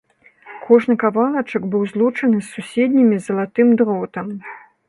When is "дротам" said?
3.83-4.27